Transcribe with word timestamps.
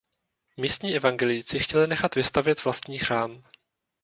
Místní 0.57 0.95
evangelíci 0.95 1.59
chtěli 1.59 1.87
nechat 1.87 2.15
vystavět 2.15 2.63
vlastní 2.63 2.99
chrám. 2.99 3.43